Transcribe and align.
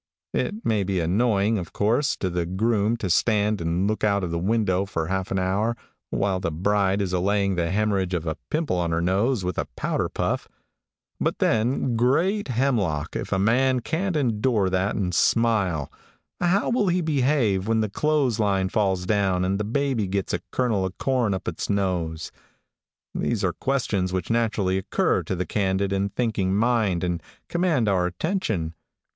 It 0.33 0.65
may 0.65 0.83
be 0.83 0.99
annoying, 0.99 1.59
of 1.59 1.73
course, 1.73 2.15
to 2.17 2.31
the 2.31 2.47
groom 2.47 2.97
to 2.97 3.07
stand 3.07 3.61
and 3.61 3.87
look 3.87 4.03
out 4.03 4.23
of 4.23 4.31
the 4.31 4.39
window 4.39 4.83
for 4.87 5.05
half 5.09 5.29
an 5.29 5.37
hour 5.37 5.77
while 6.09 6.39
the 6.39 6.49
bride 6.49 7.03
is 7.03 7.13
allaying 7.13 7.53
the 7.53 7.69
hemorrhage 7.69 8.15
of 8.15 8.25
a 8.25 8.37
pimple 8.49 8.77
on 8.77 8.89
her 8.89 8.99
nose 9.03 9.45
with 9.45 9.59
a 9.59 9.67
powder 9.75 10.09
puff, 10.09 10.47
but 11.19 11.37
then, 11.37 11.95
great 11.95 12.47
hemlock! 12.47 13.15
if 13.15 13.31
a 13.31 13.37
man 13.37 13.81
can't 13.81 14.15
endure 14.15 14.71
that 14.71 14.95
and 14.95 15.13
smile, 15.13 15.91
how 16.39 16.71
will 16.71 16.87
he 16.87 17.01
behave 17.01 17.67
when 17.67 17.81
the 17.81 17.87
clothesline 17.87 18.69
falls 18.69 19.05
down 19.05 19.45
and 19.45 19.59
the 19.59 19.63
baby 19.63 20.07
gets 20.07 20.33
a 20.33 20.39
kernel 20.49 20.83
of 20.83 20.97
corn 20.97 21.31
up 21.31 21.47
its 21.47 21.69
nose? 21.69 22.31
These 23.13 23.43
are 23.43 23.53
questions 23.53 24.11
which 24.11 24.31
naturally 24.31 24.79
occur 24.79 25.21
to 25.21 25.35
the 25.35 25.45
candid 25.45 25.93
and 25.93 26.11
thinking 26.15 26.55
mind 26.55 27.03
and 27.03 27.21
command 27.49 27.87
our 27.87 28.07
attention. 28.07 28.73